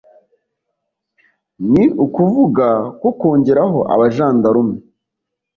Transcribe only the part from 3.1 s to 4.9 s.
kongeraho abajandarume